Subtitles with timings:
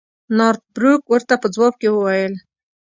[0.37, 2.33] نارت بروک ورته په ځواب کې وویل.